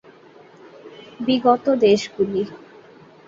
বিগত 1.19 1.65
দেশগুলি 1.83 2.41